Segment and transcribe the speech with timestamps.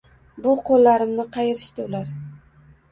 [0.45, 2.13] Bu qo‘llarimni qayirishdi ular.